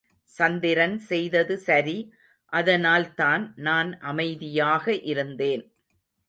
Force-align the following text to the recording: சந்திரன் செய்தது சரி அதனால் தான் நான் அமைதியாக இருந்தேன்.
சந்திரன் 0.29 0.95
செய்தது 1.09 1.55
சரி 1.59 1.95
அதனால் 2.53 3.07
தான் 3.13 3.43
நான் 3.57 3.91
அமைதியாக 4.01 4.95
இருந்தேன். 5.03 5.63